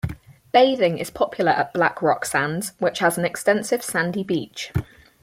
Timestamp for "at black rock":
1.51-2.25